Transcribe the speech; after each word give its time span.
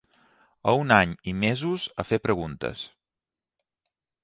A 0.71 0.73
un 0.83 0.93
any 0.95 1.11
i 1.33 1.35
mesos 1.43 1.85
a 2.03 2.07
fer 2.13 2.21
preguntes 2.25 2.85